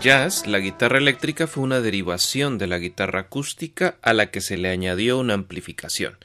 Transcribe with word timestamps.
jazz, 0.00 0.46
la 0.46 0.58
guitarra 0.58 0.98
eléctrica 0.98 1.46
fue 1.46 1.64
una 1.64 1.80
derivación 1.80 2.58
de 2.58 2.66
la 2.66 2.78
guitarra 2.78 3.20
acústica 3.20 3.96
a 4.02 4.12
la 4.12 4.30
que 4.30 4.40
se 4.40 4.56
le 4.56 4.68
añadió 4.68 5.18
una 5.18 5.34
amplificación. 5.34 6.18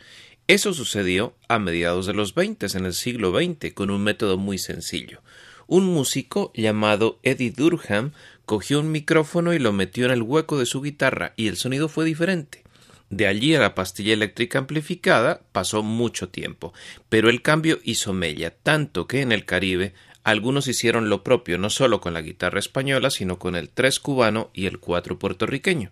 Eso 0.47 0.73
sucedió 0.73 1.35
a 1.47 1.59
mediados 1.59 2.05
de 2.05 2.13
los 2.13 2.35
20 2.35 2.67
en 2.75 2.85
el 2.85 2.93
siglo 2.93 3.31
XX 3.31 3.73
con 3.73 3.89
un 3.89 4.03
método 4.03 4.37
muy 4.37 4.57
sencillo. 4.57 5.21
Un 5.67 5.85
músico 5.85 6.51
llamado 6.55 7.19
Eddie 7.23 7.51
Durham 7.51 8.11
cogió 8.45 8.79
un 8.79 8.91
micrófono 8.91 9.53
y 9.53 9.59
lo 9.59 9.73
metió 9.73 10.05
en 10.05 10.11
el 10.11 10.21
hueco 10.21 10.59
de 10.59 10.65
su 10.65 10.81
guitarra 10.81 11.33
y 11.37 11.47
el 11.47 11.57
sonido 11.57 11.87
fue 11.87 12.05
diferente. 12.05 12.63
De 13.09 13.27
allí 13.27 13.55
a 13.55 13.59
la 13.59 13.75
pastilla 13.75 14.13
eléctrica 14.13 14.59
amplificada 14.59 15.41
pasó 15.51 15.83
mucho 15.83 16.29
tiempo, 16.29 16.73
pero 17.09 17.29
el 17.29 17.41
cambio 17.41 17.79
hizo 17.83 18.11
mella, 18.11 18.51
tanto 18.51 19.07
que 19.07 19.21
en 19.21 19.31
el 19.31 19.45
Caribe 19.45 19.93
algunos 20.23 20.67
hicieron 20.67 21.09
lo 21.09 21.23
propio 21.23 21.57
no 21.57 21.69
solo 21.69 22.01
con 22.01 22.13
la 22.13 22.21
guitarra 22.21 22.59
española, 22.59 23.09
sino 23.09 23.39
con 23.39 23.55
el 23.55 23.69
tres 23.69 23.99
cubano 23.99 24.49
y 24.53 24.65
el 24.65 24.79
cuatro 24.79 25.19
puertorriqueño. 25.19 25.91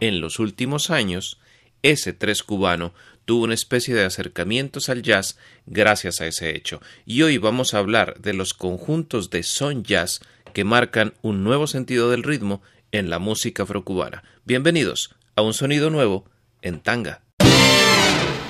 En 0.00 0.20
los 0.20 0.38
últimos 0.38 0.90
años, 0.90 1.38
ese 1.82 2.12
tres 2.12 2.42
cubano 2.42 2.92
tuvo 3.24 3.44
una 3.44 3.54
especie 3.54 3.94
de 3.94 4.04
acercamientos 4.04 4.88
al 4.88 5.02
jazz 5.02 5.38
gracias 5.66 6.20
a 6.20 6.26
ese 6.26 6.54
hecho, 6.54 6.80
y 7.06 7.22
hoy 7.22 7.38
vamos 7.38 7.74
a 7.74 7.78
hablar 7.78 8.20
de 8.20 8.34
los 8.34 8.54
conjuntos 8.54 9.30
de 9.30 9.42
son 9.42 9.82
jazz 9.82 10.20
que 10.52 10.64
marcan 10.64 11.14
un 11.22 11.42
nuevo 11.42 11.66
sentido 11.66 12.10
del 12.10 12.22
ritmo 12.22 12.62
en 12.92 13.10
la 13.10 13.18
música 13.18 13.62
afrocubana. 13.64 14.22
Bienvenidos 14.44 15.14
a 15.36 15.42
un 15.42 15.54
sonido 15.54 15.90
nuevo 15.90 16.26
en 16.62 16.80
tanga. 16.80 17.23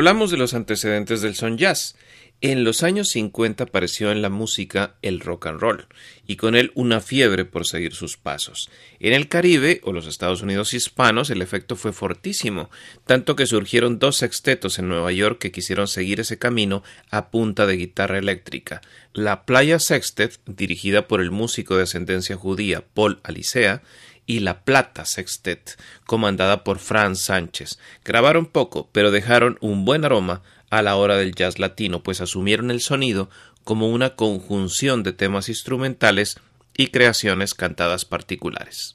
Hablamos 0.00 0.30
de 0.30 0.38
los 0.38 0.54
antecedentes 0.54 1.20
del 1.20 1.34
son 1.34 1.58
jazz. 1.58 1.94
En 2.40 2.64
los 2.64 2.82
años 2.82 3.08
50 3.10 3.64
apareció 3.64 4.10
en 4.10 4.22
la 4.22 4.30
música 4.30 4.94
el 5.02 5.20
rock 5.20 5.48
and 5.48 5.60
roll, 5.60 5.88
y 6.26 6.36
con 6.36 6.56
él 6.56 6.72
una 6.74 7.02
fiebre 7.02 7.44
por 7.44 7.66
seguir 7.66 7.92
sus 7.92 8.16
pasos. 8.16 8.70
En 8.98 9.12
el 9.12 9.28
Caribe 9.28 9.82
o 9.84 9.92
los 9.92 10.06
Estados 10.06 10.40
Unidos 10.40 10.72
hispanos 10.72 11.28
el 11.28 11.42
efecto 11.42 11.76
fue 11.76 11.92
fortísimo, 11.92 12.70
tanto 13.04 13.36
que 13.36 13.44
surgieron 13.44 13.98
dos 13.98 14.16
sextetos 14.16 14.78
en 14.78 14.88
Nueva 14.88 15.12
York 15.12 15.38
que 15.38 15.52
quisieron 15.52 15.86
seguir 15.86 16.18
ese 16.20 16.38
camino 16.38 16.82
a 17.10 17.30
punta 17.30 17.66
de 17.66 17.76
guitarra 17.76 18.16
eléctrica. 18.16 18.80
La 19.12 19.44
Playa 19.44 19.78
Sextet, 19.78 20.40
dirigida 20.46 21.08
por 21.08 21.20
el 21.20 21.30
músico 21.30 21.76
de 21.76 21.82
ascendencia 21.82 22.36
judía 22.36 22.82
Paul 22.94 23.20
Alicea, 23.22 23.82
y 24.30 24.38
La 24.38 24.60
Plata 24.60 25.04
Sextet, 25.04 25.76
comandada 26.06 26.62
por 26.62 26.78
Franz 26.78 27.24
Sánchez. 27.24 27.80
Grabaron 28.04 28.46
poco, 28.46 28.88
pero 28.92 29.10
dejaron 29.10 29.58
un 29.60 29.84
buen 29.84 30.04
aroma 30.04 30.42
a 30.70 30.82
la 30.82 30.94
hora 30.94 31.16
del 31.16 31.34
jazz 31.34 31.58
latino, 31.58 32.04
pues 32.04 32.20
asumieron 32.20 32.70
el 32.70 32.80
sonido 32.80 33.28
como 33.64 33.88
una 33.88 34.14
conjunción 34.14 35.02
de 35.02 35.12
temas 35.12 35.48
instrumentales 35.48 36.38
y 36.76 36.86
creaciones 36.92 37.54
cantadas 37.54 38.04
particulares. 38.04 38.94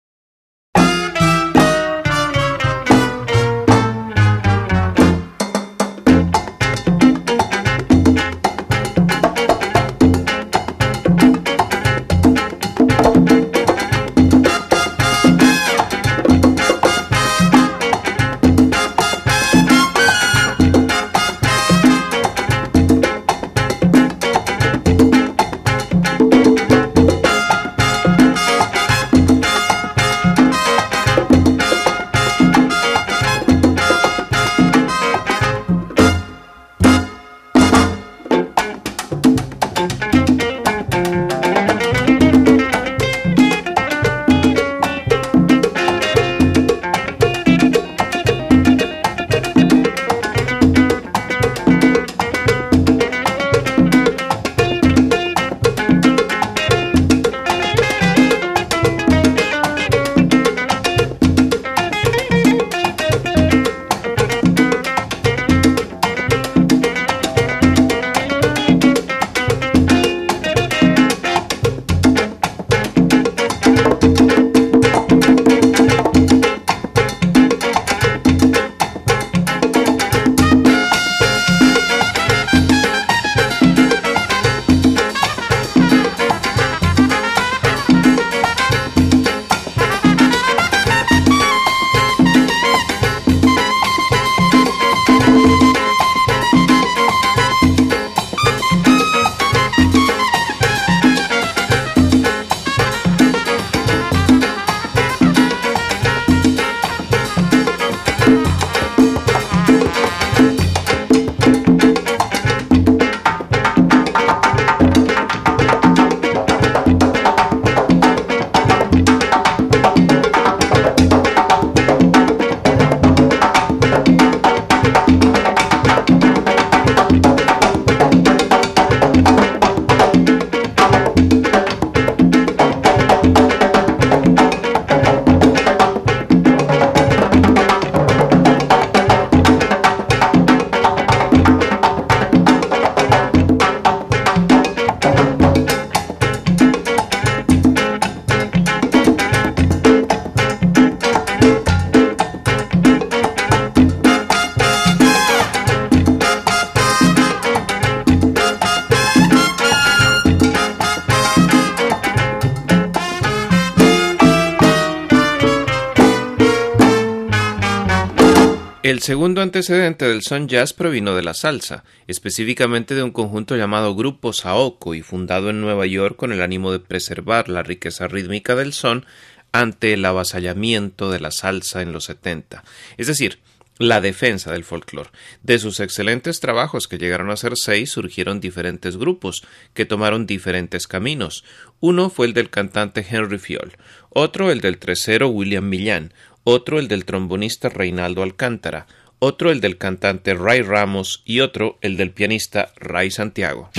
Antecedente 169.41 170.07
del 170.07 170.21
son 170.21 170.47
jazz 170.47 170.73
provino 170.73 171.15
de 171.15 171.23
la 171.23 171.33
salsa, 171.33 171.83
específicamente 172.07 172.95
de 172.95 173.03
un 173.03 173.11
conjunto 173.11 173.55
llamado 173.55 173.95
Grupo 173.95 174.33
Saoko 174.33 174.93
y 174.95 175.01
fundado 175.01 175.49
en 175.49 175.61
Nueva 175.61 175.85
York 175.85 176.15
con 176.15 176.31
el 176.31 176.41
ánimo 176.41 176.71
de 176.71 176.79
preservar 176.79 177.49
la 177.49 177.63
riqueza 177.63 178.07
rítmica 178.07 178.55
del 178.55 178.73
son 178.73 179.05
ante 179.51 179.93
el 179.93 180.05
avasallamiento 180.05 181.11
de 181.11 181.19
la 181.19 181.31
salsa 181.31 181.81
en 181.81 181.91
los 181.91 182.05
70, 182.05 182.63
es 182.97 183.07
decir, 183.07 183.39
la 183.77 183.99
defensa 183.99 184.51
del 184.51 184.63
folclore. 184.63 185.09
De 185.41 185.57
sus 185.57 185.79
excelentes 185.79 186.39
trabajos, 186.39 186.87
que 186.87 186.97
llegaron 186.97 187.31
a 187.31 187.37
ser 187.37 187.53
seis, 187.55 187.89
surgieron 187.89 188.39
diferentes 188.39 188.97
grupos, 188.97 189.43
que 189.73 189.85
tomaron 189.85 190.27
diferentes 190.27 190.87
caminos. 190.87 191.43
Uno 191.79 192.09
fue 192.09 192.27
el 192.27 192.33
del 192.33 192.49
cantante 192.49 193.05
Henry 193.09 193.39
Fiol, 193.39 193.77
otro 194.09 194.51
el 194.51 194.61
del 194.61 194.77
tresero 194.77 195.29
William 195.29 195.67
Millán, 195.67 196.13
otro 196.43 196.79
el 196.79 196.87
del 196.87 197.05
trombonista 197.05 197.69
Reinaldo 197.69 198.23
Alcántara, 198.23 198.87
otro 199.23 199.51
el 199.51 199.61
del 199.61 199.77
cantante 199.77 200.33
Ray 200.33 200.63
Ramos 200.63 201.21
y 201.25 201.41
otro 201.41 201.77
el 201.81 201.95
del 201.95 202.09
pianista 202.09 202.73
Ray 202.75 203.11
Santiago. 203.11 203.69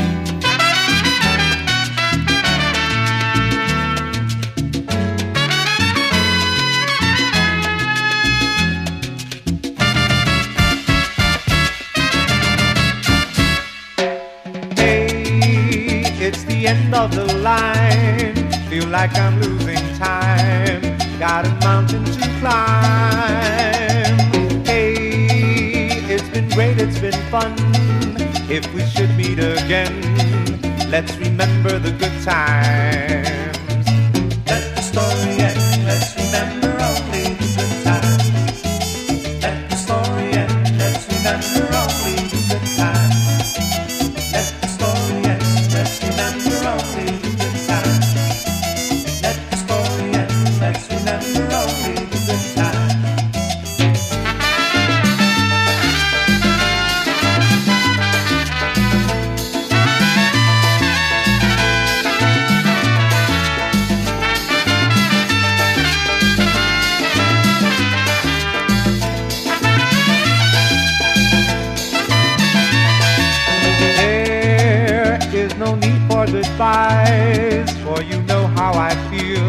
End 16.65 16.95
of 16.95 17.11
the 17.11 17.27
line. 17.39 18.35
Feel 18.71 18.87
like 18.87 19.13
I'm 19.17 19.41
losing 19.41 19.99
time. 19.99 20.97
Got 21.19 21.45
a 21.45 21.51
mountain 21.61 22.12
great, 26.55 26.79
it's 26.79 26.99
been 26.99 27.13
fun. 27.31 27.55
If 28.51 28.73
we 28.75 28.85
should 28.87 29.11
meet 29.17 29.39
again, 29.39 29.93
let's 30.91 31.17
remember 31.17 31.79
the 31.79 31.93
good 31.93 32.23
times. 32.23 33.52
For 76.57 78.03
you 78.03 78.21
know 78.23 78.47
how 78.49 78.73
I 78.75 78.95
feel. 79.11 79.49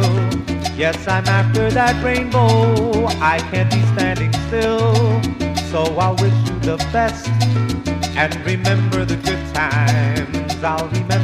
Yes, 0.76 1.08
I'm 1.08 1.28
after 1.28 1.70
that 1.72 2.02
rainbow. 2.04 3.08
I 3.20 3.40
can't 3.52 3.72
be 3.72 3.82
standing 3.94 4.32
still. 4.48 4.94
So 5.72 5.84
I'll 5.98 6.16
wish 6.16 6.34
you 6.48 6.60
the 6.60 6.78
best 6.92 7.28
and 8.16 8.34
remember 8.46 9.06
the 9.06 9.18
good 9.18 9.44
times. 9.54 10.64
I'll 10.64 10.88
remember 10.90 11.23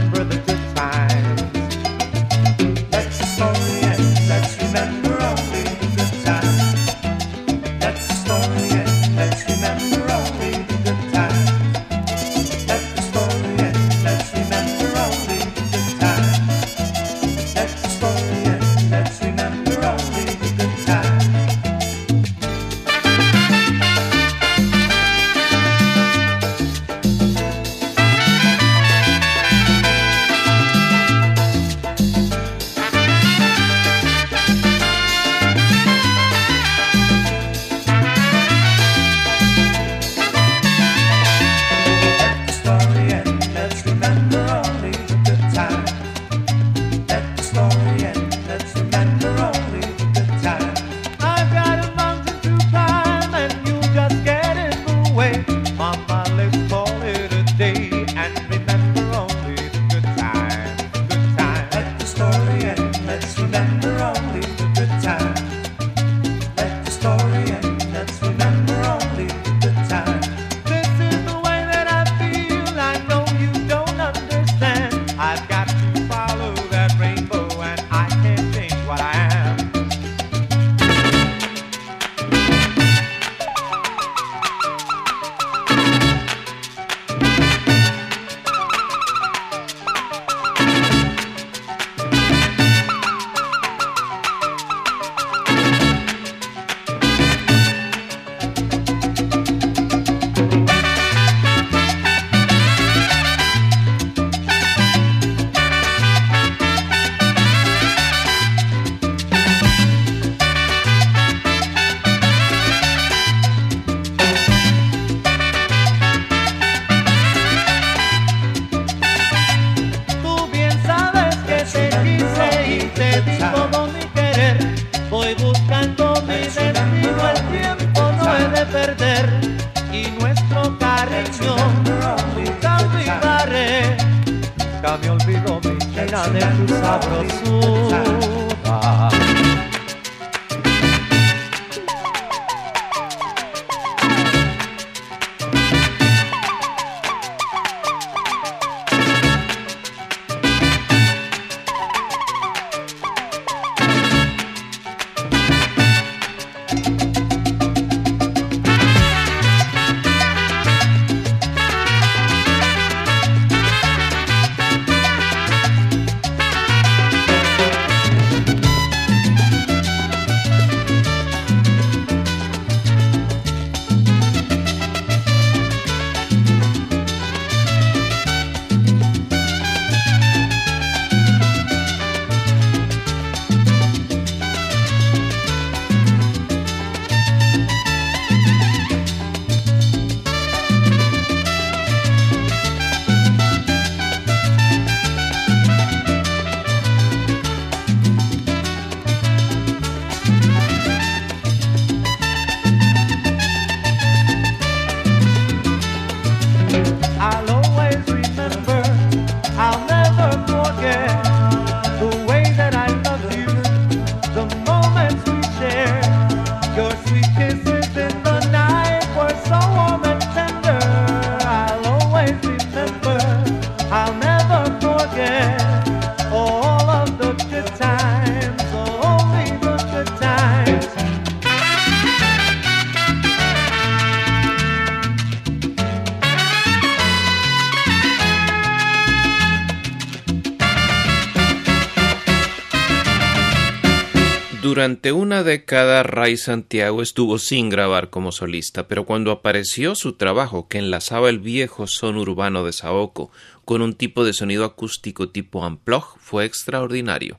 Durante 244.90 245.12
una 245.12 245.44
década 245.44 246.02
Ray 246.02 246.36
Santiago 246.36 247.04
estuvo 247.04 247.38
sin 247.38 247.70
grabar 247.70 248.10
como 248.10 248.32
solista, 248.32 248.88
pero 248.88 249.06
cuando 249.06 249.30
apareció 249.30 249.94
su 249.94 250.14
trabajo 250.14 250.68
que 250.68 250.80
enlazaba 250.80 251.30
el 251.30 251.38
viejo 251.38 251.86
son 251.86 252.18
urbano 252.18 252.64
de 252.64 252.74
Saoko 252.74 253.30
con 253.66 253.84
un 253.84 253.94
tipo 253.94 254.26
de 254.26 254.34
sonido 254.34 254.66
acústico 254.66 255.30
tipo 255.30 255.64
unplug 255.64 256.18
fue 256.18 256.46
extraordinario. 256.46 257.38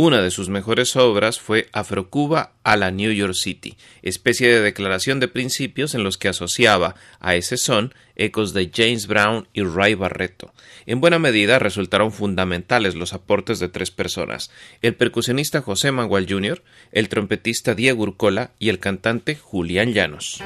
Una 0.00 0.22
de 0.22 0.30
sus 0.30 0.48
mejores 0.48 0.94
obras 0.94 1.40
fue 1.40 1.68
Afrocuba 1.72 2.52
a 2.62 2.76
la 2.76 2.92
New 2.92 3.10
York 3.10 3.34
City, 3.34 3.76
especie 4.02 4.46
de 4.48 4.60
declaración 4.60 5.18
de 5.18 5.26
principios 5.26 5.92
en 5.96 6.04
los 6.04 6.16
que 6.18 6.28
asociaba 6.28 6.94
a 7.18 7.34
ese 7.34 7.56
son 7.56 7.92
ecos 8.14 8.54
de 8.54 8.70
James 8.72 9.08
Brown 9.08 9.48
y 9.52 9.64
Ray 9.64 9.96
Barreto. 9.96 10.54
En 10.86 11.00
buena 11.00 11.18
medida 11.18 11.58
resultaron 11.58 12.12
fundamentales 12.12 12.94
los 12.94 13.12
aportes 13.12 13.58
de 13.58 13.70
tres 13.70 13.90
personas, 13.90 14.52
el 14.82 14.94
percusionista 14.94 15.62
José 15.62 15.90
Manuel 15.90 16.28
Jr., 16.28 16.62
el 16.92 17.08
trompetista 17.08 17.74
Diego 17.74 18.04
Urcola 18.04 18.52
y 18.60 18.68
el 18.68 18.78
cantante 18.78 19.34
Julián 19.34 19.94
Llanos. 19.94 20.40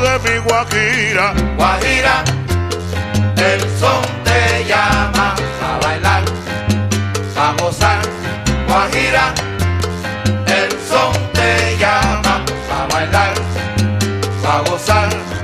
de 0.00 0.18
mi 0.18 0.38
guajira. 0.38 1.32
Guajira, 1.56 2.24
el 3.36 3.60
son 3.80 4.02
te 4.24 4.64
llama 4.64 5.34
a 5.62 5.78
bailar, 5.84 6.24
a 7.36 7.62
gozar. 7.62 8.02
Guajira, 8.68 9.32
el 10.46 10.70
son 10.88 11.12
te 11.32 11.76
llama 11.78 12.44
a 12.70 12.94
bailar, 12.94 13.34
a 14.46 14.70
gozar. 14.70 15.35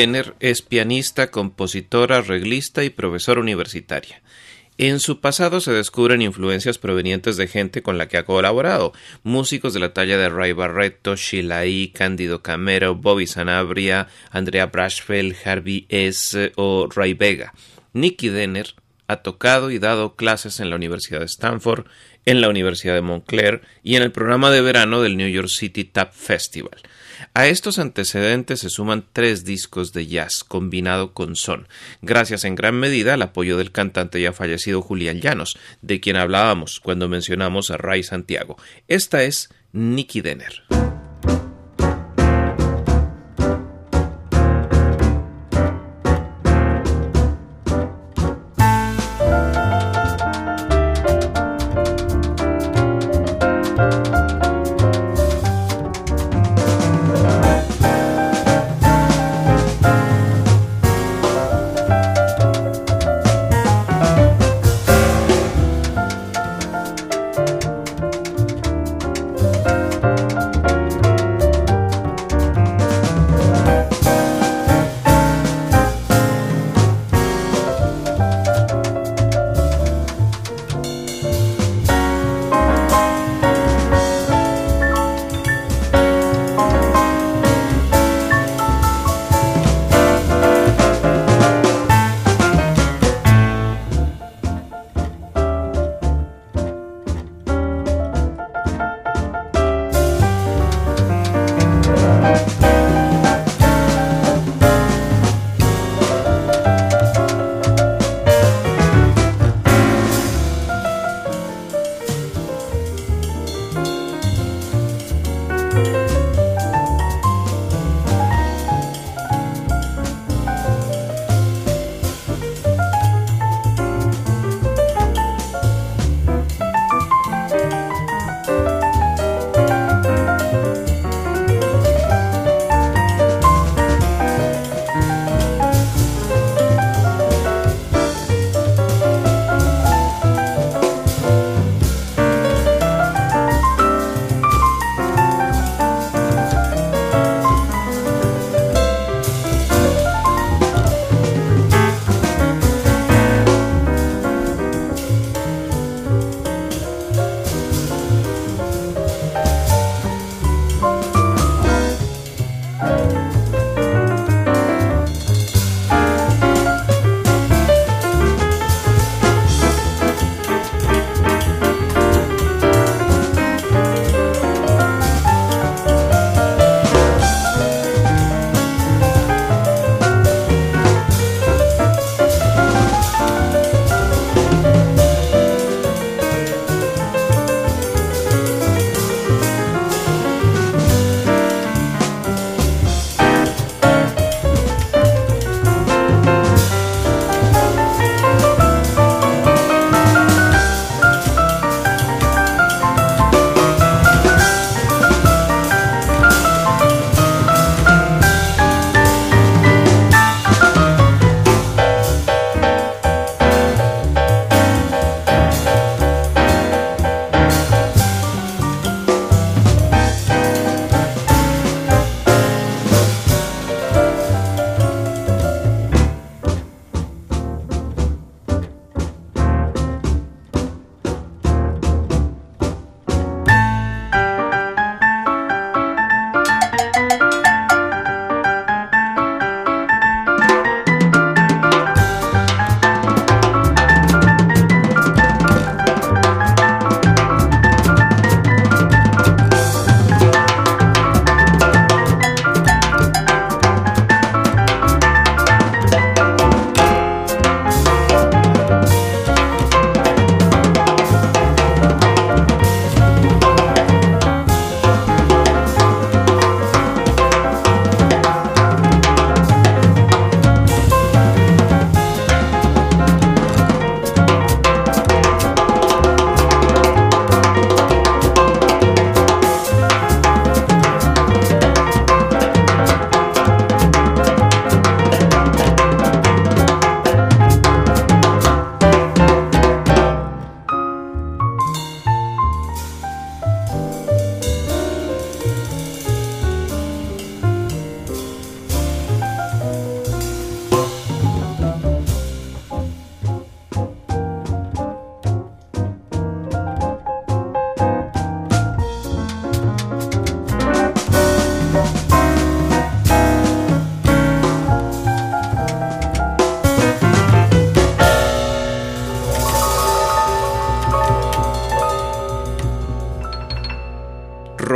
Denner 0.00 0.34
es 0.40 0.62
pianista, 0.62 1.30
compositora, 1.30 2.16
arreglista 2.16 2.84
y 2.84 2.88
profesora 2.88 3.38
universitaria. 3.38 4.22
En 4.78 4.98
su 4.98 5.20
pasado 5.20 5.60
se 5.60 5.72
descubren 5.72 6.22
influencias 6.22 6.78
provenientes 6.78 7.36
de 7.36 7.46
gente 7.46 7.82
con 7.82 7.98
la 7.98 8.08
que 8.08 8.16
ha 8.16 8.24
colaborado, 8.24 8.94
músicos 9.24 9.74
de 9.74 9.80
la 9.80 9.92
talla 9.92 10.16
de 10.16 10.30
Ray 10.30 10.52
Barreto, 10.52 11.16
Sheila 11.16 11.66
E., 11.66 11.92
Cándido 11.92 12.40
Camero, 12.40 12.94
Bobby 12.94 13.26
Sanabria, 13.26 14.08
Andrea 14.30 14.64
Brashfeld, 14.64 15.36
Harvey 15.44 15.84
S. 15.90 16.52
o 16.56 16.88
Ray 16.88 17.12
Vega. 17.12 17.52
Nicky 17.92 18.30
Denner 18.30 18.68
ha 19.06 19.16
tocado 19.16 19.70
y 19.70 19.78
dado 19.78 20.16
clases 20.16 20.60
en 20.60 20.70
la 20.70 20.76
Universidad 20.76 21.20
de 21.20 21.26
Stanford, 21.26 21.84
en 22.24 22.40
la 22.40 22.48
Universidad 22.48 22.94
de 22.94 23.02
Montclair 23.02 23.60
y 23.82 23.96
en 23.96 24.02
el 24.02 24.12
programa 24.12 24.50
de 24.50 24.62
verano 24.62 25.02
del 25.02 25.18
New 25.18 25.28
York 25.28 25.50
City 25.50 25.84
Tap 25.84 26.14
Festival. 26.14 26.80
A 27.34 27.46
estos 27.46 27.78
antecedentes 27.78 28.60
se 28.60 28.70
suman 28.70 29.04
tres 29.12 29.44
discos 29.44 29.92
de 29.92 30.06
jazz 30.06 30.44
combinado 30.44 31.12
con 31.12 31.36
son, 31.36 31.68
gracias 32.02 32.44
en 32.44 32.54
gran 32.54 32.74
medida 32.74 33.14
al 33.14 33.22
apoyo 33.22 33.56
del 33.56 33.72
cantante 33.72 34.20
ya 34.20 34.32
fallecido 34.32 34.82
Julián 34.82 35.20
Llanos, 35.20 35.58
de 35.82 36.00
quien 36.00 36.16
hablábamos 36.16 36.80
cuando 36.80 37.08
mencionamos 37.08 37.70
a 37.70 37.76
Ray 37.76 38.02
Santiago. 38.02 38.56
Esta 38.88 39.22
es 39.22 39.50
Nicky 39.72 40.20
Denner. 40.20 40.62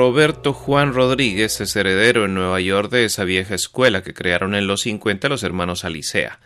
Roberto 0.07 0.52
Juan 0.52 0.92
Rodríguez 0.92 1.62
es 1.62 1.74
heredero 1.76 2.26
en 2.26 2.34
Nueva 2.34 2.61
York 2.61 2.90
de 2.90 3.07
esa 3.07 3.24
vieja 3.24 3.55
escuela 3.55 4.02
que 4.02 4.12
crearon 4.12 4.55
en 4.55 4.66
los 4.66 4.82
50 4.82 5.30
los 5.30 5.42
hermanos 5.42 5.82
Alicea. 5.86 6.40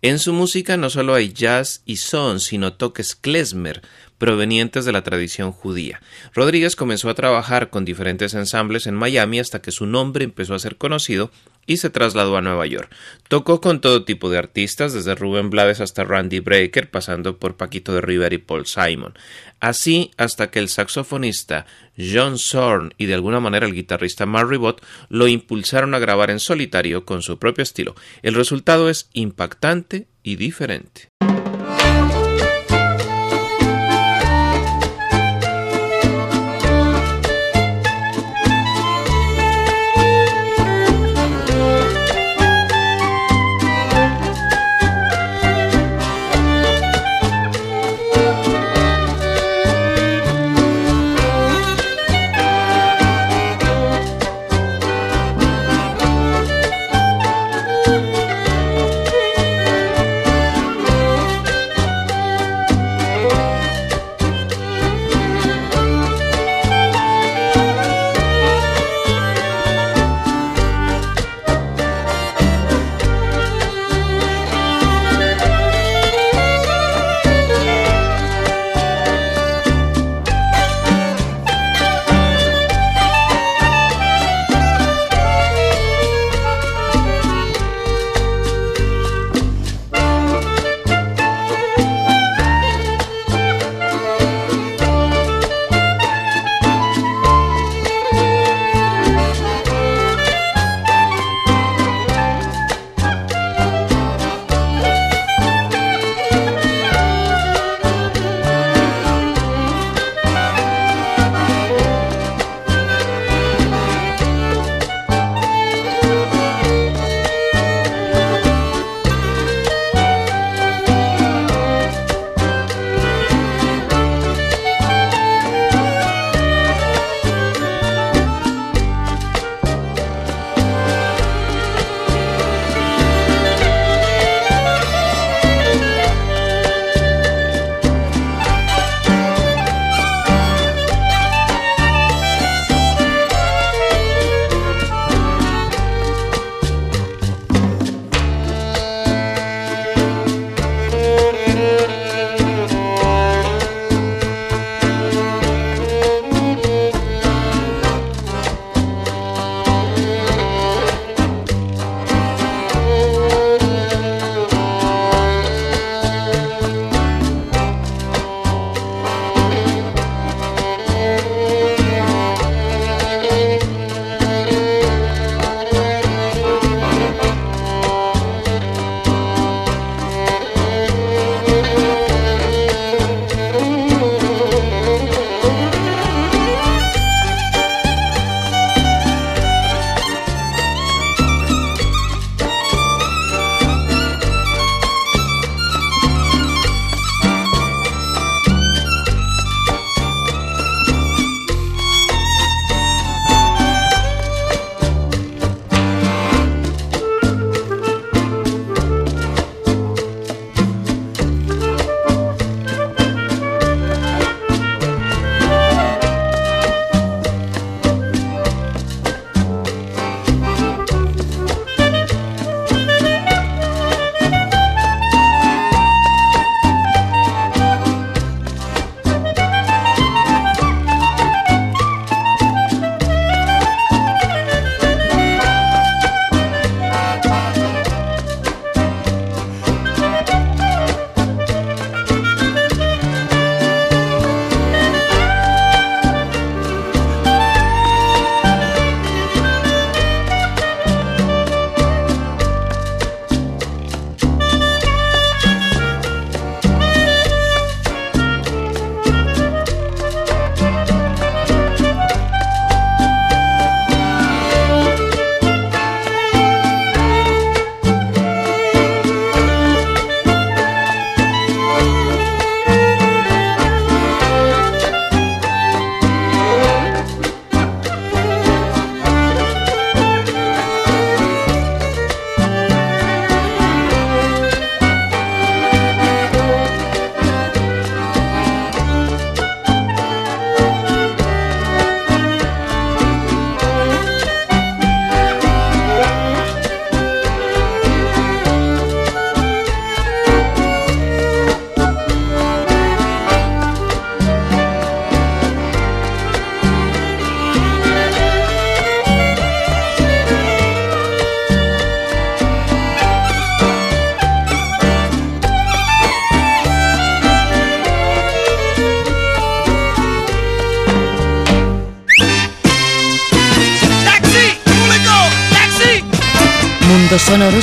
En 0.00 0.18
su 0.18 0.32
música 0.32 0.78
no 0.78 0.88
solo 0.88 1.12
hay 1.14 1.30
jazz 1.30 1.82
y 1.84 1.98
son, 1.98 2.40
sino 2.40 2.72
toques 2.72 3.14
klezmer, 3.14 3.82
provenientes 4.16 4.86
de 4.86 4.92
la 4.92 5.02
tradición 5.02 5.52
judía. 5.52 6.00
Rodríguez 6.32 6.74
comenzó 6.74 7.10
a 7.10 7.14
trabajar 7.14 7.68
con 7.68 7.84
diferentes 7.84 8.32
ensambles 8.32 8.86
en 8.86 8.94
Miami 8.94 9.40
hasta 9.40 9.60
que 9.60 9.72
su 9.72 9.84
nombre 9.84 10.24
empezó 10.24 10.54
a 10.54 10.58
ser 10.58 10.76
conocido 10.76 11.30
y 11.66 11.76
se 11.78 11.90
trasladó 11.90 12.36
a 12.36 12.42
Nueva 12.42 12.66
York. 12.66 12.94
Tocó 13.28 13.60
con 13.60 13.80
todo 13.80 14.04
tipo 14.04 14.30
de 14.30 14.38
artistas, 14.38 14.92
desde 14.92 15.14
Rubén 15.14 15.50
Blades 15.50 15.80
hasta 15.80 16.04
Randy 16.04 16.40
Breaker, 16.40 16.90
pasando 16.90 17.38
por 17.38 17.56
Paquito 17.56 17.94
de 17.94 18.00
River 18.00 18.32
y 18.32 18.38
Paul 18.38 18.66
Simon. 18.66 19.14
Así 19.60 20.10
hasta 20.16 20.50
que 20.50 20.58
el 20.58 20.68
saxofonista 20.68 21.66
John 21.96 22.38
Zorn 22.38 22.94
y 22.98 23.06
de 23.06 23.14
alguna 23.14 23.40
manera 23.40 23.66
el 23.66 23.74
guitarrista 23.74 24.26
Mark 24.26 24.48
Ribot 24.48 24.84
lo 25.08 25.28
impulsaron 25.28 25.94
a 25.94 25.98
grabar 25.98 26.30
en 26.30 26.40
solitario 26.40 27.04
con 27.04 27.22
su 27.22 27.38
propio 27.38 27.62
estilo. 27.62 27.94
El 28.22 28.34
resultado 28.34 28.88
es 28.88 29.08
impactante 29.12 30.08
y 30.22 30.36
diferente. 30.36 31.08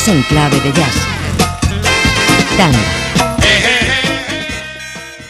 En 0.08 0.22
clave 0.24 0.60
de 0.62 0.72
jazz. 0.72 0.95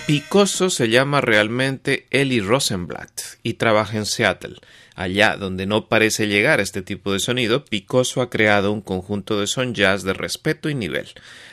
Picoso 0.06 0.70
se 0.70 0.90
llama 0.90 1.22
realmente 1.22 2.06
Eli 2.12 2.40
Rosenblatt 2.40 3.22
y 3.42 3.54
trabaja 3.54 3.98
en 3.98 4.06
Seattle. 4.06 4.58
Allá 4.96 5.38
donde 5.38 5.66
no 5.66 5.88
parece 5.88 6.28
llegar 6.28 6.60
este 6.60 6.82
tipo 6.82 7.14
de 7.14 7.20
sonido, 7.20 7.66
Picoso 7.66 8.22
ha 8.22 8.30
creado 8.30 8.72
un 8.72 8.82
conjunto 8.82 9.40
de 9.40 9.48
son 9.48 9.74
jazz 9.74 10.04
de 10.04 10.14
respeto 10.14 10.70
y 10.70 10.76
nivel. 10.76 11.08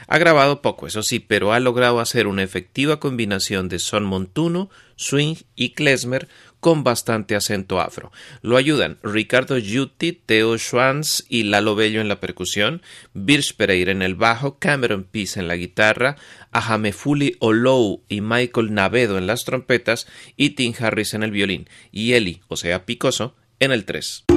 Ha 0.08 0.18
grabado 0.18 0.62
poco, 0.62 0.86
eso 0.86 1.02
sí, 1.02 1.20
pero 1.20 1.52
ha 1.52 1.60
logrado 1.60 2.00
hacer 2.00 2.26
una 2.26 2.42
efectiva 2.42 3.00
combinación 3.00 3.68
de 3.68 3.78
son 3.78 4.04
montuno, 4.04 4.68
swing 4.96 5.36
y 5.54 5.70
klezmer 5.70 6.28
con 6.60 6.84
bastante 6.84 7.36
acento 7.36 7.80
afro. 7.80 8.12
Lo 8.42 8.56
ayudan 8.56 8.98
Ricardo 9.02 9.58
Yuti, 9.58 10.12
Theo 10.12 10.58
Schwanz 10.58 11.24
y 11.28 11.44
Lalo 11.44 11.74
Bello 11.74 12.00
en 12.00 12.08
la 12.08 12.20
percusión, 12.20 12.82
Birch 13.14 13.56
Pereira 13.56 13.92
en 13.92 14.02
el 14.02 14.14
bajo, 14.14 14.58
Cameron 14.58 15.04
Peace 15.04 15.38
en 15.38 15.48
la 15.48 15.56
guitarra, 15.56 16.16
Ahamefuli 16.52 17.36
Olou 17.40 18.02
y 18.08 18.20
Michael 18.20 18.74
Navedo 18.74 19.18
en 19.18 19.26
las 19.26 19.44
trompetas 19.44 20.06
y 20.36 20.50
Tim 20.50 20.74
Harris 20.78 21.14
en 21.14 21.22
el 21.22 21.30
violín 21.30 21.68
y 21.92 22.12
Eli, 22.12 22.40
o 22.48 22.56
sea 22.56 22.84
Picoso, 22.84 23.34
en 23.60 23.72
el 23.72 23.84
3. 23.84 24.35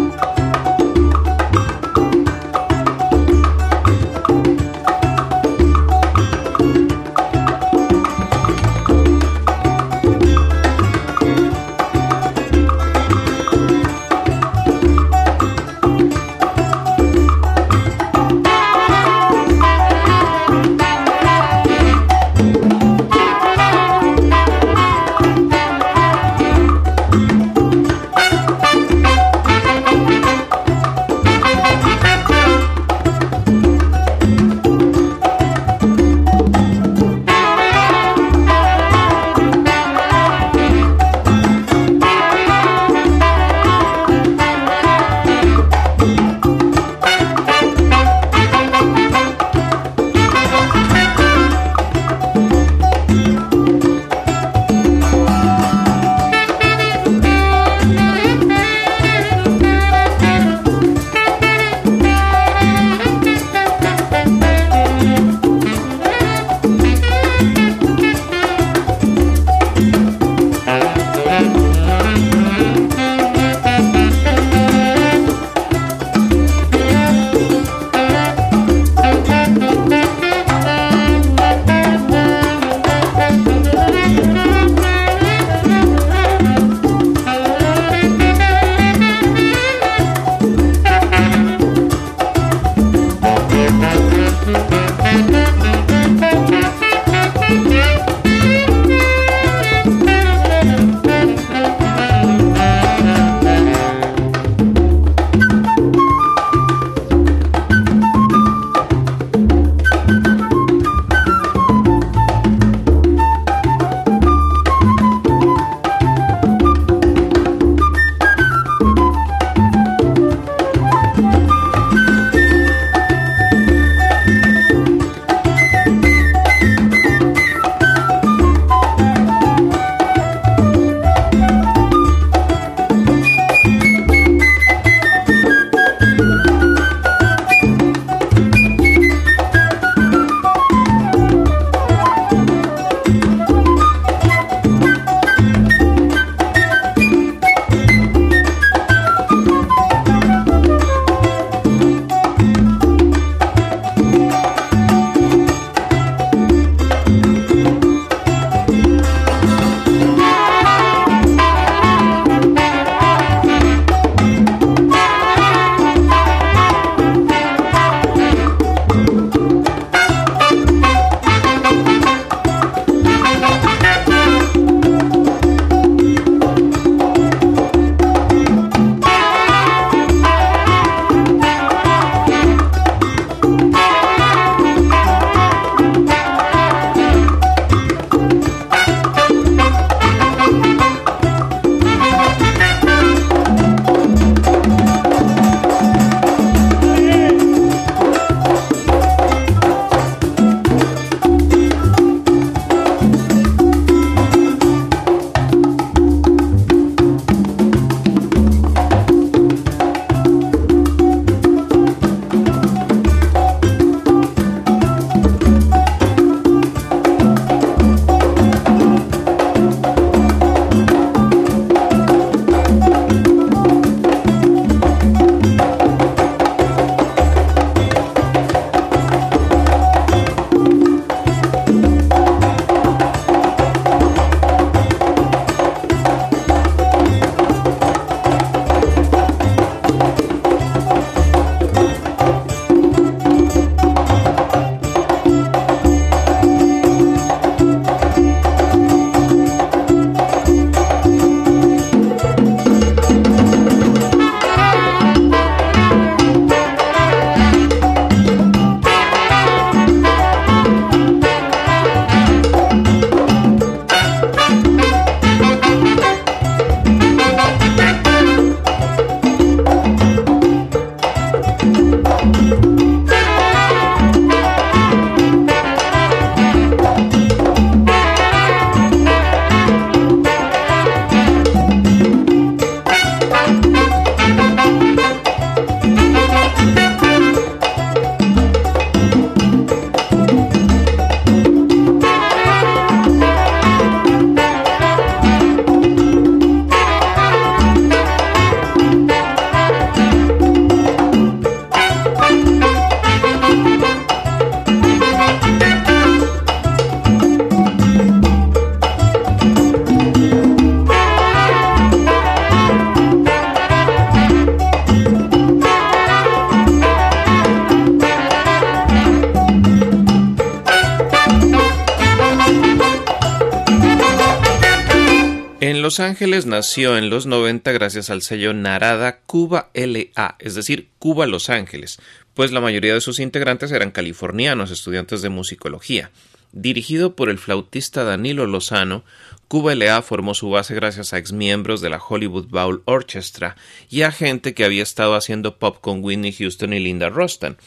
Los 325.99 326.07
Ángeles 326.07 326.45
nació 326.45 326.97
en 326.97 327.09
los 327.09 327.25
90 327.25 327.73
gracias 327.73 328.09
al 328.09 328.21
sello 328.21 328.53
Narada 328.53 329.19
Cuba 329.25 329.69
LA, 329.73 330.37
es 330.39 330.55
decir, 330.55 330.87
Cuba 330.97 331.27
Los 331.27 331.49
Ángeles, 331.49 331.99
pues 332.33 332.53
la 332.53 332.61
mayoría 332.61 332.93
de 332.93 333.01
sus 333.01 333.19
integrantes 333.19 333.69
eran 333.73 333.91
californianos, 333.91 334.71
estudiantes 334.71 335.21
de 335.21 335.27
musicología. 335.27 336.09
Dirigido 336.53 337.17
por 337.17 337.29
el 337.29 337.37
flautista 337.37 338.05
Danilo 338.05 338.47
Lozano, 338.47 339.03
Cuba 339.49 339.75
LA 339.75 340.01
formó 340.01 340.35
su 340.35 340.49
base 340.49 340.73
gracias 340.73 341.11
a 341.11 341.17
exmiembros 341.17 341.81
de 341.81 341.89
la 341.89 342.01
Hollywood 342.01 342.47
Bowl 342.47 342.81
Orchestra 342.85 343.57
y 343.89 344.03
a 344.03 344.13
gente 344.13 344.53
que 344.53 344.63
había 344.63 344.83
estado 344.83 345.15
haciendo 345.15 345.57
pop 345.57 345.79
con 345.81 346.01
Whitney 346.01 346.31
Houston 346.31 346.71
y 346.71 346.79
Linda 346.79 347.09
Rostan. 347.09 347.57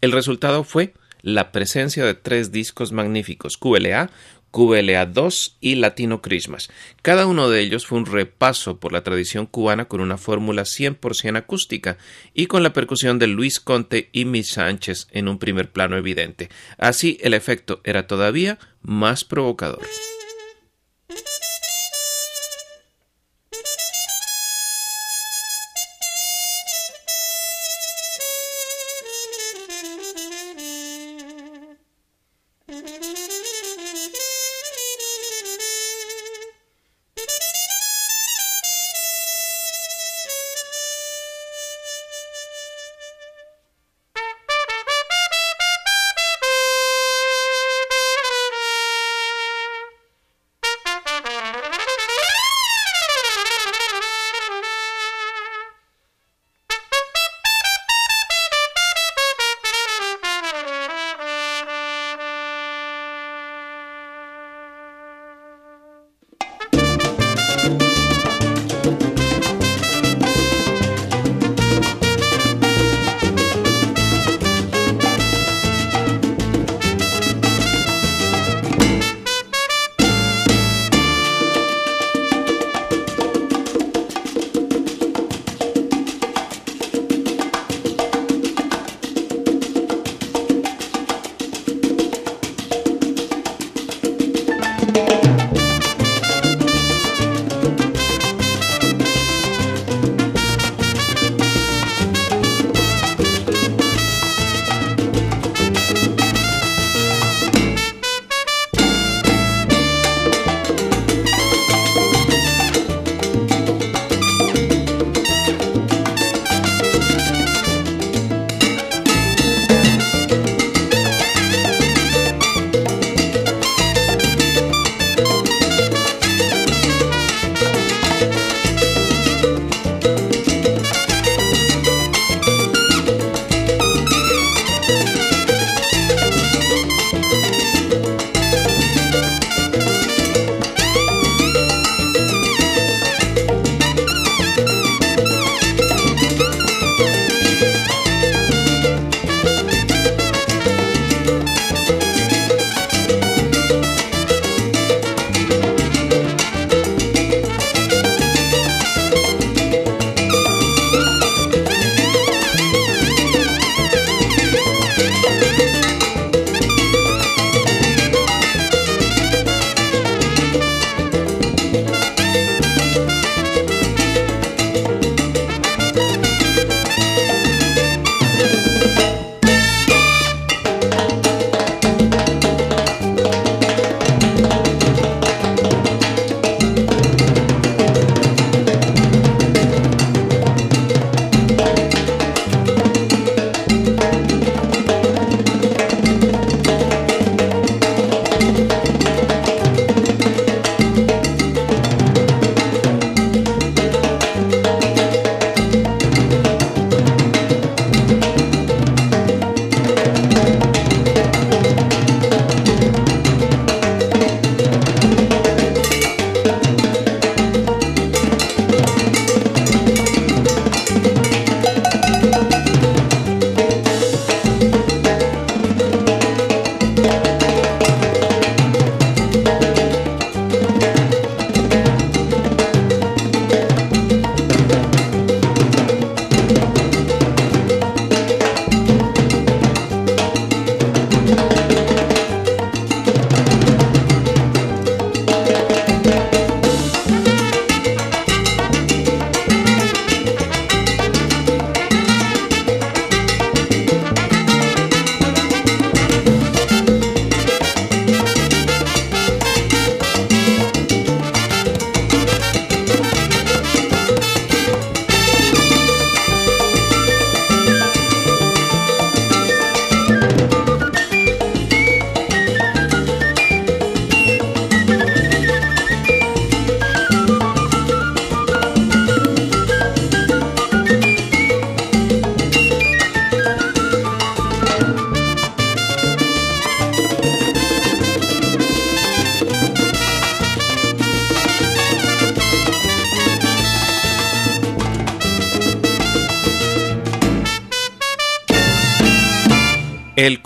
El 0.00 0.12
resultado 0.12 0.62
fue 0.62 0.94
la 1.22 1.52
presencia 1.52 2.04
de 2.04 2.14
tres 2.14 2.52
discos 2.52 2.92
magníficos 2.92 3.56
QLA, 3.56 4.10
QLA2 4.52 5.54
y 5.60 5.76
Latino 5.76 6.22
Christmas. 6.22 6.70
Cada 7.02 7.26
uno 7.26 7.48
de 7.48 7.60
ellos 7.60 7.86
fue 7.86 7.98
un 7.98 8.06
repaso 8.06 8.78
por 8.78 8.92
la 8.92 9.02
tradición 9.02 9.46
cubana 9.46 9.86
con 9.86 10.00
una 10.00 10.18
fórmula 10.18 10.62
100% 10.62 11.36
acústica 11.36 11.98
y 12.34 12.46
con 12.46 12.62
la 12.62 12.72
percusión 12.72 13.18
de 13.18 13.26
Luis 13.26 13.60
Conte 13.60 14.08
y 14.12 14.24
Miss 14.24 14.52
Sánchez 14.52 15.08
en 15.10 15.28
un 15.28 15.38
primer 15.38 15.70
plano 15.70 15.96
evidente. 15.96 16.50
Así 16.78 17.18
el 17.22 17.34
efecto 17.34 17.80
era 17.84 18.06
todavía 18.06 18.58
más 18.82 19.24
provocador. 19.24 19.86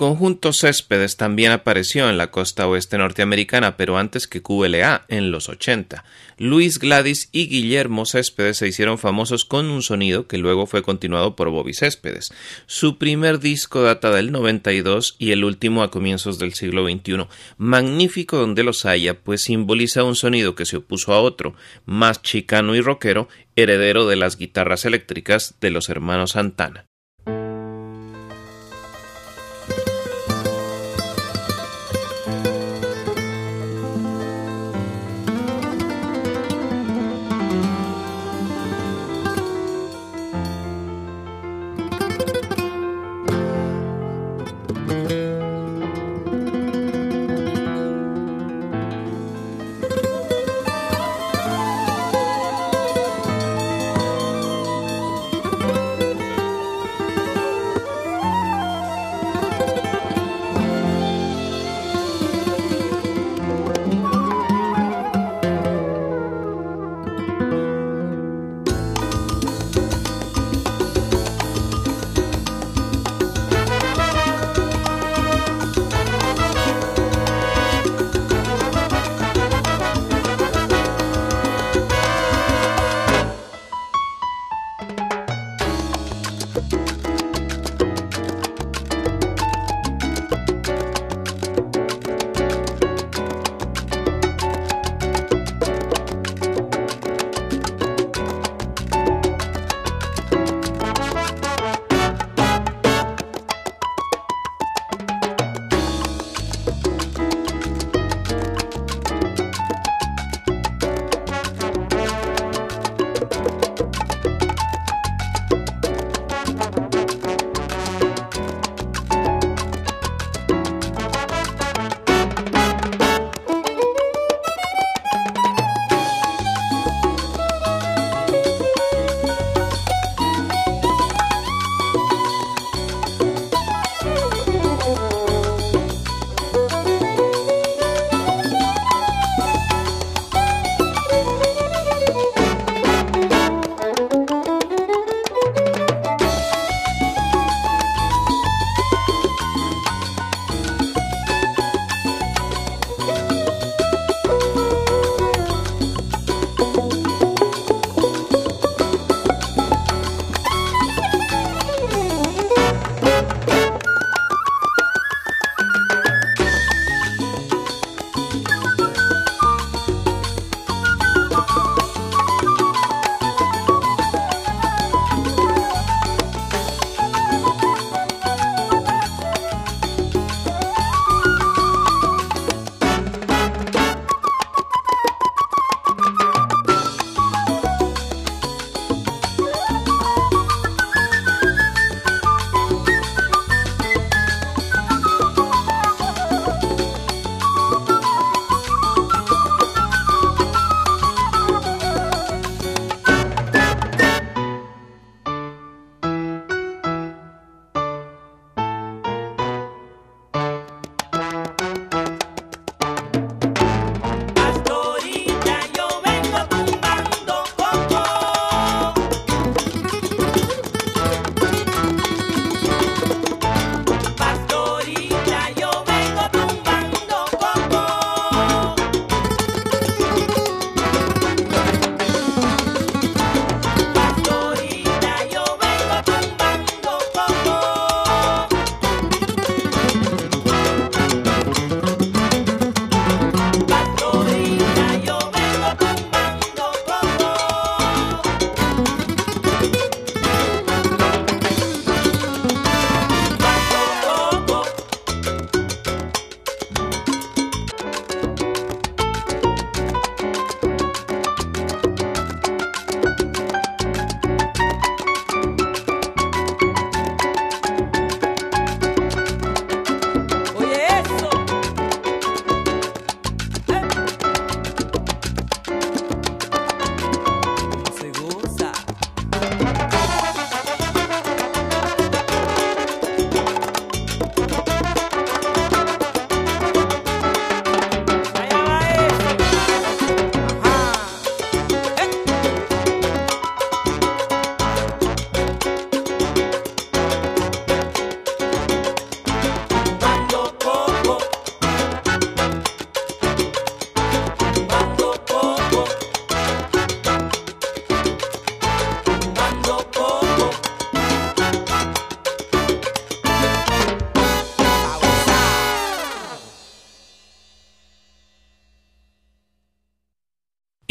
Conjunto 0.05 0.53
Céspedes 0.53 1.17
también 1.17 1.51
apareció 1.51 2.11
en 2.11 2.19
la 2.19 2.31
costa 2.31 2.69
oeste 2.69 2.99
norteamericana, 2.99 3.79
pero 3.79 3.97
antes 3.97 4.29
que 4.29 4.43
QLA, 4.43 5.07
en 5.09 5.31
los 5.31 5.49
80. 5.49 6.05
Luis 6.37 6.79
Gladys 6.79 7.31
y 7.33 7.49
Guillermo 7.49 8.05
Céspedes 8.05 8.59
se 8.59 8.69
hicieron 8.69 8.99
famosos 8.99 9.47
con 9.47 9.71
un 9.71 9.81
sonido 9.83 10.27
que 10.27 10.37
luego 10.37 10.67
fue 10.67 10.83
continuado 10.83 11.37
por 11.37 11.49
Bobby 11.49 11.73
Céspedes. 11.73 12.35
Su 12.67 12.99
primer 12.99 13.41
disco 13.41 13.81
data 13.81 14.11
del 14.11 14.31
92 14.31 15.17
y 15.19 15.31
el 15.31 15.43
último 15.43 15.83
a 15.83 15.91
comienzos 15.91 16.39
del 16.39 16.53
siglo 16.53 16.87
XXI. 16.87 17.27
Magnífico 17.57 18.37
donde 18.37 18.63
los 18.63 18.85
haya, 18.85 19.19
pues 19.19 19.45
simboliza 19.45 20.05
un 20.05 20.17
sonido 20.17 20.55
que 20.55 20.67
se 20.67 20.77
opuso 20.77 21.15
a 21.15 21.23
otro, 21.23 21.55
más 21.87 22.21
chicano 22.21 22.75
y 22.75 22.83
rockero, 22.83 23.27
heredero 23.57 24.07
de 24.07 24.17
las 24.17 24.37
guitarras 24.37 24.85
eléctricas 24.85 25.55
de 25.63 25.71
los 25.71 25.89
hermanos 25.89 26.33
Santana. 26.33 26.85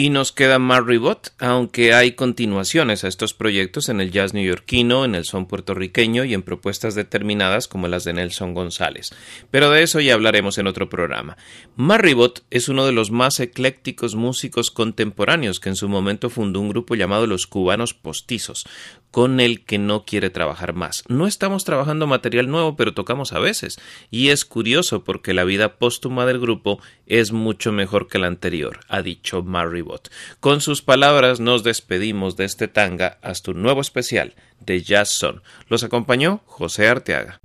Y 0.04 0.10
nos 0.10 0.34
queda 0.34 0.60
Marribot, 0.60 1.32
aunque 1.40 1.94
hay 1.94 2.12
continuaciones 2.12 3.06
a 3.06 3.08
estos 3.08 3.34
proyectos 3.34 3.88
en 3.88 4.02
el 4.02 4.12
jazz 4.12 4.34
neoyorquino, 4.34 5.06
en 5.06 5.16
el 5.16 5.24
son 5.24 5.46
puertorriqueño 5.46 6.26
y 6.26 6.34
en 6.34 6.42
propuestas 6.42 6.94
determinadas 6.94 7.70
como 7.70 7.88
las 7.88 8.04
de 8.04 8.12
Nelson 8.12 8.54
González. 8.54 9.12
Pero 9.50 9.70
de 9.70 9.82
eso 9.82 10.02
ya 10.02 10.16
hablaremos 10.16 10.58
en 10.58 10.68
otro 10.68 10.90
programa. 10.90 11.38
Marribot 11.78 12.44
es 12.50 12.68
uno 12.68 12.86
de 12.86 12.92
los 12.92 13.12
más 13.12 13.40
eclécticos 13.40 14.16
músicos 14.16 14.72
contemporáneos 14.72 15.62
que 15.62 15.70
en 15.70 15.78
su 15.78 15.88
momento 15.88 16.30
fundó 16.30 16.60
un 16.60 16.68
grupo 16.68 16.96
llamado 16.96 17.26
Los 17.26 17.48
Cubanos 17.48 17.94
Postizos, 17.94 18.66
con 19.14 19.40
el 19.40 19.64
que 19.64 19.78
no 19.78 20.06
quiere 20.06 20.32
trabajar 20.32 20.74
más. 20.74 21.04
No 21.08 21.28
estamos 21.28 21.66
trabajando 21.66 22.08
material 22.08 22.50
nuevo, 22.50 22.76
pero 22.76 22.96
tocamos 22.96 23.32
a 23.32 23.38
veces. 23.38 23.78
Y 24.10 24.30
es 24.30 24.44
curioso 24.44 25.04
porque 25.04 25.36
la 25.36 25.44
vida 25.44 25.76
póstuma 25.76 26.26
del 26.26 26.40
grupo 26.40 26.80
es 27.06 27.32
mucho 27.32 27.72
mejor 27.72 28.08
que 28.08 28.18
la 28.18 28.26
anterior, 28.26 28.80
ha 28.90 29.04
dicho 29.04 29.44
Marribot. 29.44 30.12
Con 30.40 30.62
sus 30.62 30.82
palabras 30.82 31.40
nos 31.40 31.64
despedimos 31.64 32.38
de 32.38 32.46
este 32.46 32.68
tanga 32.68 33.20
hasta 33.22 33.52
un 33.52 33.62
nuevo 33.62 33.82
especial 33.82 34.34
de 34.60 34.82
Jazz 34.82 35.10
Son. 35.12 35.44
Los 35.70 35.84
acompañó 35.84 36.42
José 36.48 36.88
Arteaga. 36.88 37.38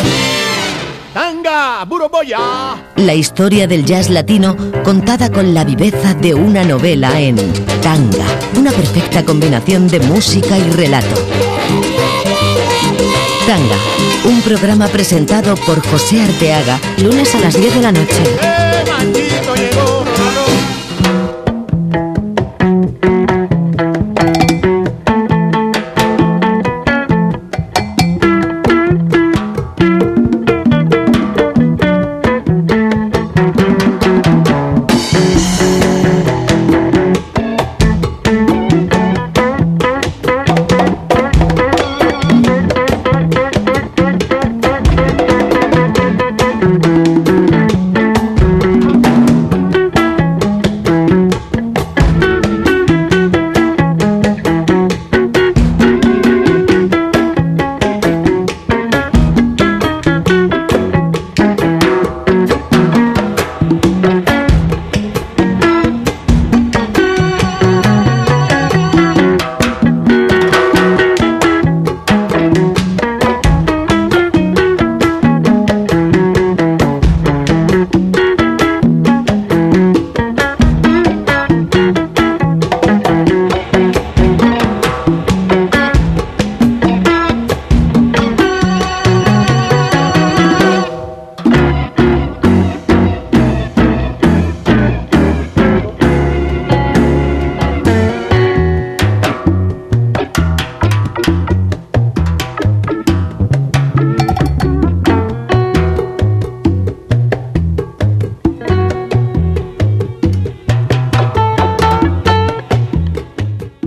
Tanga, 1.13 1.85
Buroboya. 1.85 2.93
La 2.97 3.15
historia 3.15 3.67
del 3.67 3.85
jazz 3.85 4.09
latino 4.09 4.57
contada 4.85 5.31
con 5.31 5.53
la 5.53 5.65
viveza 5.65 6.15
de 6.15 6.33
una 6.33 6.65
novela 6.65 7.21
en 7.21 7.37
Tanga, 7.83 8.27
una 8.57 8.71
perfecta 8.71 9.23
combinación 9.23 9.87
de 9.89 10.01
música 10.01 10.57
y 10.57 10.71
relato. 10.71 11.58
Tanga, 13.47 13.77
un 14.25 14.43
programa 14.43 14.89
presentado 14.89 15.55
por 15.57 15.81
José 15.87 16.21
Arteaga, 16.21 16.81
lunes 16.99 17.35
a 17.35 17.41
las 17.41 17.59
10 17.59 17.75
de 17.75 17.81
la 17.83 17.93
noche. 17.93 19.18